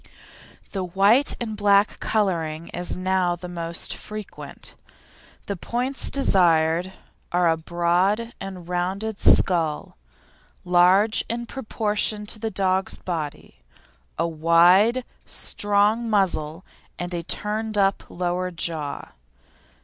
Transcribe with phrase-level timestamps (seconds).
[0.71, 4.73] The white and black colouring is now the most frequent.
[5.45, 6.93] The points desired
[7.31, 9.95] are a broad and rounded skull,
[10.65, 13.59] large in proportion to the dog's body;
[14.17, 16.65] a wide, strong muzzle
[16.97, 19.11] and a turned up lower jaw.